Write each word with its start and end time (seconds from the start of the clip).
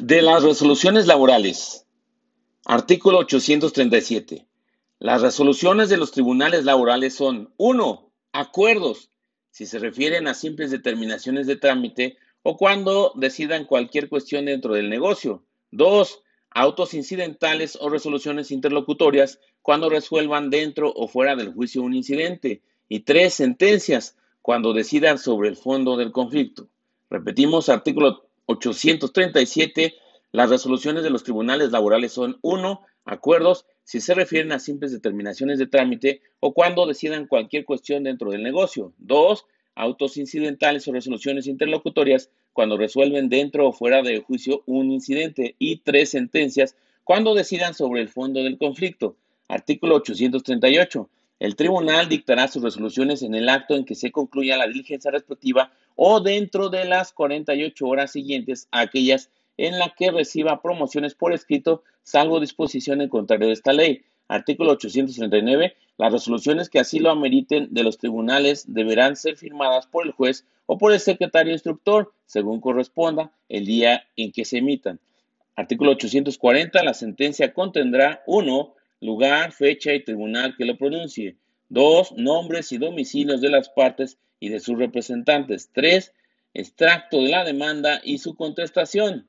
De 0.00 0.22
las 0.22 0.42
resoluciones 0.42 1.06
laborales. 1.06 1.86
Artículo 2.64 3.18
837. 3.18 4.44
Las 4.98 5.22
resoluciones 5.22 5.88
de 5.88 5.96
los 5.96 6.10
tribunales 6.10 6.64
laborales 6.64 7.14
son 7.14 7.54
1. 7.58 8.10
Acuerdos, 8.32 9.10
si 9.50 9.66
se 9.66 9.78
refieren 9.78 10.26
a 10.26 10.34
simples 10.34 10.72
determinaciones 10.72 11.46
de 11.46 11.54
trámite 11.54 12.16
o 12.42 12.56
cuando 12.56 13.12
decidan 13.14 13.66
cualquier 13.66 14.08
cuestión 14.08 14.46
dentro 14.46 14.74
del 14.74 14.90
negocio. 14.90 15.44
2. 15.70 16.22
Autos 16.50 16.92
incidentales 16.94 17.78
o 17.80 17.88
resoluciones 17.88 18.50
interlocutorias 18.50 19.38
cuando 19.62 19.88
resuelvan 19.90 20.50
dentro 20.50 20.92
o 20.92 21.06
fuera 21.06 21.36
del 21.36 21.52
juicio 21.52 21.82
un 21.82 21.94
incidente. 21.94 22.62
Y 22.88 23.00
3. 23.00 23.32
Sentencias, 23.32 24.16
cuando 24.42 24.72
decidan 24.72 25.18
sobre 25.18 25.50
el 25.50 25.56
fondo 25.56 25.96
del 25.96 26.10
conflicto. 26.10 26.68
Repetimos, 27.10 27.68
artículo 27.68 28.23
837, 28.46 29.94
las 30.32 30.50
resoluciones 30.50 31.02
de 31.02 31.10
los 31.10 31.24
tribunales 31.24 31.70
laborales 31.70 32.12
son 32.12 32.38
1. 32.42 32.80
Acuerdos 33.04 33.66
si 33.84 34.00
se 34.00 34.14
refieren 34.14 34.52
a 34.52 34.58
simples 34.58 34.92
determinaciones 34.92 35.58
de 35.58 35.66
trámite 35.66 36.22
o 36.40 36.54
cuando 36.54 36.86
decidan 36.86 37.26
cualquier 37.26 37.64
cuestión 37.64 38.04
dentro 38.04 38.30
del 38.30 38.42
negocio. 38.42 38.92
2. 38.98 39.46
Autos 39.76 40.16
incidentales 40.16 40.86
o 40.88 40.92
resoluciones 40.92 41.46
interlocutorias 41.46 42.30
cuando 42.52 42.78
resuelven 42.78 43.28
dentro 43.28 43.68
o 43.68 43.72
fuera 43.72 44.02
del 44.02 44.22
juicio 44.22 44.62
un 44.66 44.90
incidente. 44.90 45.54
Y 45.58 45.78
3. 45.78 46.08
Sentencias 46.08 46.76
cuando 47.04 47.34
decidan 47.34 47.74
sobre 47.74 48.00
el 48.00 48.08
fondo 48.08 48.42
del 48.42 48.58
conflicto. 48.58 49.16
Artículo 49.48 49.96
838. 49.96 51.08
El 51.44 51.56
tribunal 51.56 52.08
dictará 52.08 52.48
sus 52.48 52.62
resoluciones 52.62 53.22
en 53.22 53.34
el 53.34 53.50
acto 53.50 53.74
en 53.74 53.84
que 53.84 53.94
se 53.94 54.10
concluya 54.10 54.56
la 54.56 54.66
diligencia 54.66 55.10
respectiva 55.10 55.70
o 55.94 56.20
dentro 56.20 56.70
de 56.70 56.86
las 56.86 57.12
48 57.12 57.86
horas 57.86 58.12
siguientes 58.12 58.66
a 58.70 58.80
aquellas 58.80 59.28
en 59.58 59.78
la 59.78 59.90
que 59.90 60.10
reciba 60.10 60.62
promociones 60.62 61.14
por 61.14 61.34
escrito, 61.34 61.82
salvo 62.02 62.40
disposición 62.40 63.02
en 63.02 63.10
contrario 63.10 63.48
de 63.48 63.52
esta 63.52 63.74
ley. 63.74 64.06
Artículo 64.26 64.72
839. 64.72 65.76
Las 65.98 66.12
resoluciones 66.14 66.70
que 66.70 66.80
así 66.80 66.98
lo 66.98 67.10
ameriten 67.10 67.68
de 67.72 67.82
los 67.82 67.98
tribunales 67.98 68.72
deberán 68.72 69.14
ser 69.14 69.36
firmadas 69.36 69.86
por 69.86 70.06
el 70.06 70.12
juez 70.12 70.46
o 70.64 70.78
por 70.78 70.94
el 70.94 71.00
secretario 71.00 71.52
instructor, 71.52 72.14
según 72.24 72.62
corresponda, 72.62 73.32
el 73.50 73.66
día 73.66 74.06
en 74.16 74.32
que 74.32 74.46
se 74.46 74.56
emitan. 74.56 74.98
Artículo 75.56 75.90
840. 75.90 76.82
La 76.82 76.94
sentencia 76.94 77.52
contendrá 77.52 78.22
1 78.26 78.74
lugar, 79.04 79.52
fecha 79.52 79.92
y 79.92 80.02
tribunal 80.02 80.56
que 80.56 80.64
lo 80.64 80.76
pronuncie. 80.76 81.36
2. 81.68 82.12
Nombres 82.16 82.72
y 82.72 82.78
domicilios 82.78 83.40
de 83.40 83.50
las 83.50 83.68
partes 83.68 84.18
y 84.40 84.48
de 84.48 84.60
sus 84.60 84.78
representantes. 84.78 85.70
3. 85.72 86.12
Extracto 86.54 87.22
de 87.22 87.28
la 87.28 87.44
demanda 87.44 88.00
y 88.02 88.18
su 88.18 88.34
contestación. 88.34 89.28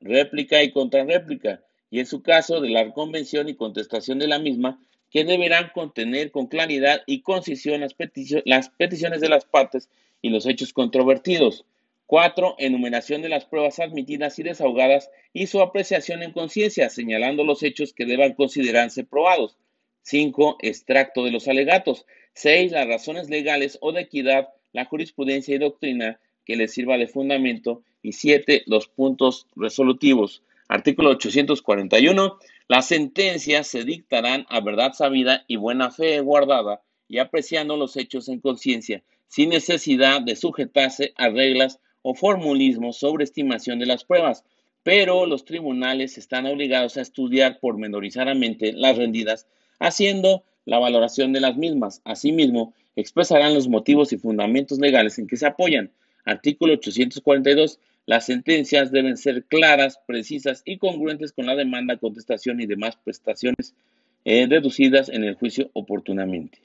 Réplica 0.00 0.62
y 0.62 0.72
contrarréplica. 0.72 1.62
Y 1.90 2.00
en 2.00 2.06
su 2.06 2.22
caso 2.22 2.60
de 2.60 2.70
la 2.70 2.92
convención 2.92 3.48
y 3.48 3.54
contestación 3.54 4.18
de 4.18 4.28
la 4.28 4.38
misma, 4.38 4.80
que 5.10 5.24
deberán 5.24 5.70
contener 5.74 6.30
con 6.30 6.46
claridad 6.46 7.02
y 7.06 7.20
concisión 7.22 7.80
las 7.80 7.94
peticiones 8.70 9.20
de 9.20 9.28
las 9.28 9.44
partes 9.44 9.90
y 10.22 10.30
los 10.30 10.46
hechos 10.46 10.72
controvertidos. 10.72 11.64
4. 12.08 12.56
Enumeración 12.58 13.20
de 13.20 13.28
las 13.28 13.44
pruebas 13.44 13.80
admitidas 13.80 14.38
y 14.38 14.42
desahogadas 14.42 15.10
y 15.34 15.46
su 15.46 15.60
apreciación 15.60 16.22
en 16.22 16.32
conciencia, 16.32 16.88
señalando 16.88 17.44
los 17.44 17.62
hechos 17.62 17.92
que 17.92 18.06
deban 18.06 18.32
considerarse 18.32 19.04
probados. 19.04 19.58
5. 20.04 20.56
Extracto 20.62 21.22
de 21.22 21.32
los 21.32 21.48
alegatos. 21.48 22.06
6. 22.32 22.72
Las 22.72 22.88
razones 22.88 23.28
legales 23.28 23.76
o 23.82 23.92
de 23.92 24.00
equidad, 24.00 24.48
la 24.72 24.86
jurisprudencia 24.86 25.54
y 25.54 25.58
doctrina 25.58 26.18
que 26.46 26.56
les 26.56 26.72
sirva 26.72 26.96
de 26.96 27.08
fundamento. 27.08 27.82
Y 28.00 28.12
7. 28.12 28.62
Los 28.64 28.88
puntos 28.88 29.46
resolutivos. 29.54 30.42
Artículo 30.66 31.10
841. 31.10 32.38
Las 32.68 32.88
sentencias 32.88 33.66
se 33.66 33.84
dictarán 33.84 34.46
a 34.48 34.62
verdad 34.62 34.94
sabida 34.94 35.44
y 35.46 35.56
buena 35.56 35.90
fe 35.90 36.20
guardada 36.20 36.80
y 37.06 37.18
apreciando 37.18 37.76
los 37.76 37.98
hechos 37.98 38.30
en 38.30 38.40
conciencia, 38.40 39.02
sin 39.26 39.50
necesidad 39.50 40.22
de 40.22 40.36
sujetarse 40.36 41.12
a 41.16 41.28
reglas 41.28 41.80
o 42.08 42.14
formulismo 42.14 42.94
sobre 42.94 43.24
estimación 43.24 43.78
de 43.78 43.84
las 43.84 44.02
pruebas, 44.02 44.42
pero 44.82 45.26
los 45.26 45.44
tribunales 45.44 46.16
están 46.16 46.46
obligados 46.46 46.96
a 46.96 47.02
estudiar 47.02 47.60
pormenorizadamente 47.60 48.72
las 48.72 48.96
rendidas, 48.96 49.46
haciendo 49.78 50.42
la 50.64 50.78
valoración 50.78 51.34
de 51.34 51.40
las 51.40 51.58
mismas. 51.58 52.00
Asimismo, 52.04 52.72
expresarán 52.96 53.52
los 53.52 53.68
motivos 53.68 54.14
y 54.14 54.16
fundamentos 54.16 54.78
legales 54.78 55.18
en 55.18 55.26
que 55.26 55.36
se 55.36 55.46
apoyan. 55.46 55.90
Artículo 56.24 56.72
842. 56.72 57.78
Las 58.06 58.24
sentencias 58.24 58.90
deben 58.90 59.18
ser 59.18 59.44
claras, 59.44 60.00
precisas 60.06 60.62
y 60.64 60.78
congruentes 60.78 61.32
con 61.32 61.44
la 61.44 61.56
demanda, 61.56 61.98
contestación 61.98 62.58
y 62.62 62.66
demás 62.66 62.96
prestaciones 63.04 63.74
eh, 64.24 64.46
deducidas 64.46 65.10
en 65.10 65.24
el 65.24 65.34
juicio 65.34 65.68
oportunamente. 65.74 66.58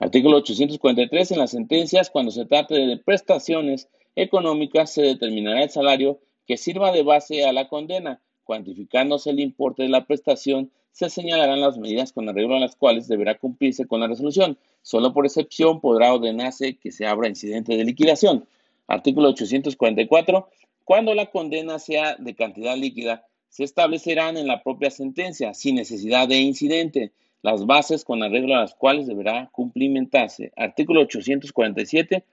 Artículo 0.00 0.38
843. 0.38 1.30
En 1.30 1.38
las 1.38 1.52
sentencias, 1.52 2.10
cuando 2.10 2.32
se 2.32 2.44
trate 2.44 2.74
de 2.74 2.96
prestaciones 2.96 3.86
económicas 4.16 4.92
se 4.92 5.02
determinará 5.02 5.62
el 5.62 5.70
salario 5.70 6.20
que 6.46 6.56
sirva 6.56 6.92
de 6.92 7.02
base 7.02 7.44
a 7.44 7.52
la 7.52 7.68
condena. 7.68 8.20
Cuantificándose 8.44 9.30
el 9.30 9.40
importe 9.40 9.84
de 9.84 9.88
la 9.88 10.06
prestación, 10.06 10.70
se 10.92 11.08
señalarán 11.08 11.60
las 11.60 11.78
medidas 11.78 12.12
con 12.12 12.28
arreglo 12.28 12.56
a 12.56 12.60
las 12.60 12.76
cuales 12.76 13.08
deberá 13.08 13.38
cumplirse 13.38 13.86
con 13.86 14.00
la 14.00 14.08
resolución. 14.08 14.58
Solo 14.82 15.12
por 15.12 15.26
excepción 15.26 15.80
podrá 15.80 16.12
ordenarse 16.12 16.76
que 16.76 16.90
se 16.90 17.06
abra 17.06 17.28
incidente 17.28 17.76
de 17.76 17.84
liquidación. 17.84 18.46
Artículo 18.86 19.28
844. 19.28 20.48
Cuando 20.84 21.14
la 21.14 21.26
condena 21.26 21.78
sea 21.78 22.16
de 22.16 22.34
cantidad 22.34 22.76
líquida, 22.76 23.24
se 23.48 23.64
establecerán 23.64 24.36
en 24.36 24.46
la 24.46 24.62
propia 24.62 24.90
sentencia, 24.90 25.54
sin 25.54 25.76
necesidad 25.76 26.26
de 26.26 26.38
incidente, 26.38 27.12
las 27.42 27.66
bases 27.66 28.04
con 28.04 28.22
arreglo 28.22 28.54
a 28.56 28.60
las 28.60 28.74
cuales 28.74 29.06
deberá 29.06 29.48
cumplimentarse. 29.52 30.52
Artículo 30.56 31.02
847. 31.02 32.24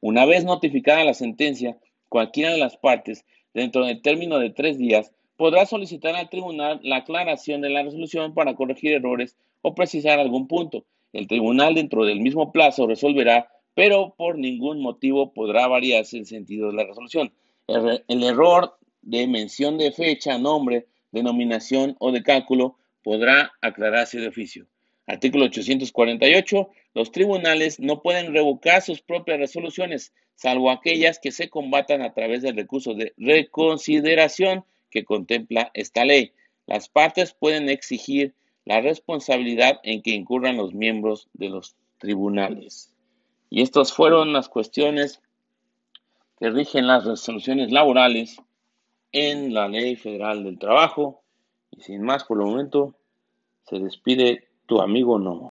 Una 0.00 0.24
vez 0.26 0.44
notificada 0.44 1.04
la 1.04 1.14
sentencia, 1.14 1.78
cualquiera 2.08 2.52
de 2.52 2.58
las 2.58 2.76
partes, 2.76 3.24
dentro 3.54 3.86
del 3.86 4.02
término 4.02 4.38
de 4.38 4.50
tres 4.50 4.78
días, 4.78 5.12
podrá 5.36 5.66
solicitar 5.66 6.14
al 6.14 6.28
tribunal 6.28 6.80
la 6.82 6.96
aclaración 6.96 7.60
de 7.60 7.70
la 7.70 7.82
resolución 7.82 8.34
para 8.34 8.54
corregir 8.54 8.92
errores 8.92 9.36
o 9.62 9.74
precisar 9.74 10.18
algún 10.18 10.48
punto. 10.48 10.84
El 11.12 11.28
tribunal 11.28 11.74
dentro 11.74 12.04
del 12.04 12.20
mismo 12.20 12.52
plazo 12.52 12.86
resolverá, 12.86 13.48
pero 13.74 14.14
por 14.16 14.38
ningún 14.38 14.80
motivo 14.80 15.32
podrá 15.32 15.66
variarse 15.66 16.18
el 16.18 16.26
sentido 16.26 16.68
de 16.68 16.76
la 16.76 16.84
resolución. 16.84 17.32
El, 17.66 18.22
error 18.22 18.78
de 19.02 19.26
mención 19.26 19.78
de 19.78 19.92
fecha, 19.92 20.38
nombre, 20.38 20.86
denominación 21.10 21.96
o 21.98 22.12
de 22.12 22.22
cálculo 22.22 22.76
podrá 23.02 23.52
aclararse 23.60 24.20
de 24.20 24.28
oficio. 24.28 24.66
Artículo 25.06 25.46
848. 25.46 26.70
Los 26.94 27.12
tribunales 27.12 27.78
no 27.78 28.02
pueden 28.02 28.32
revocar 28.32 28.82
sus 28.82 29.00
propias 29.00 29.38
resoluciones, 29.38 30.12
salvo 30.34 30.70
aquellas 30.70 31.18
que 31.18 31.30
se 31.30 31.48
combatan 31.48 32.02
a 32.02 32.12
través 32.12 32.42
del 32.42 32.56
recurso 32.56 32.94
de 32.94 33.14
reconsideración 33.16 34.64
que 34.90 35.04
contempla 35.04 35.70
esta 35.74 36.04
ley. 36.04 36.32
Las 36.66 36.88
partes 36.88 37.32
pueden 37.32 37.68
exigir 37.68 38.34
la 38.64 38.80
responsabilidad 38.80 39.78
en 39.84 40.02
que 40.02 40.10
incurran 40.10 40.56
los 40.56 40.74
miembros 40.74 41.28
de 41.34 41.50
los 41.50 41.76
tribunales. 41.98 42.92
Y 43.48 43.62
estas 43.62 43.92
fueron 43.92 44.32
las 44.32 44.48
cuestiones 44.48 45.22
que 46.38 46.50
rigen 46.50 46.86
las 46.88 47.04
resoluciones 47.04 47.70
laborales 47.70 48.36
en 49.12 49.54
la 49.54 49.68
Ley 49.68 49.94
Federal 49.96 50.44
del 50.44 50.58
Trabajo. 50.58 51.22
Y 51.70 51.82
sin 51.82 52.02
más 52.02 52.24
por 52.24 52.40
el 52.40 52.46
momento, 52.46 52.96
se 53.68 53.78
despide 53.78 54.45
tu 54.66 54.80
amigo 54.80 55.18
no. 55.18 55.42